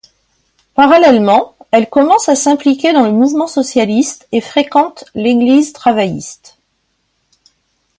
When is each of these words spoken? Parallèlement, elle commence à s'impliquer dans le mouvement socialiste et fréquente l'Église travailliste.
Parallèlement, 0.73 1.55
elle 1.69 1.87
commence 1.87 2.27
à 2.27 2.35
s'impliquer 2.35 2.91
dans 2.91 3.03
le 3.05 3.11
mouvement 3.11 3.45
socialiste 3.45 4.27
et 4.31 4.41
fréquente 4.41 5.03
l'Église 5.13 5.73
travailliste. 5.73 6.57